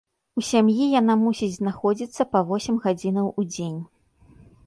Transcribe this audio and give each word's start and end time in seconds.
У 0.39 0.43
сям'і 0.45 0.85
яна 0.99 1.13
мусіць 1.25 1.49
знаходзіцца 1.57 2.21
па 2.33 2.39
восем 2.49 2.75
гадзінаў 2.87 3.27
у 3.43 3.49
дзень. 3.53 3.79